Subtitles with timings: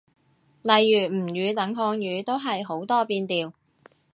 [0.63, 3.53] 例如吳語等漢語，都係好多變調